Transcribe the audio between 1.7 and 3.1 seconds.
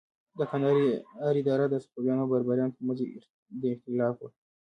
صفویانو او بابریانو تر منځ